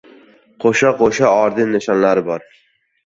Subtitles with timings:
[0.63, 2.49] Qo‘sha-qo‘sha orden-nishonlari bor!